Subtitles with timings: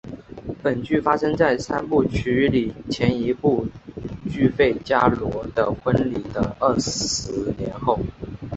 [0.63, 3.67] 本剧发生在三部曲里前一部
[4.31, 7.99] 剧费加罗的婚礼的二十年后。